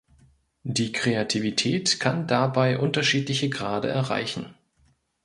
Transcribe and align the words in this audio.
Die 0.63 0.91
Kreativität 0.91 1.99
kann 1.99 2.25
dabei 2.25 2.79
unterschiedliche 2.79 3.51
Grade 3.51 3.87
erreichen. 3.89 4.55